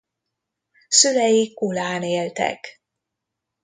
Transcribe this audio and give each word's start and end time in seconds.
Szülei 0.87 1.53
Kulán 1.53 2.03
éltek. 2.03 2.81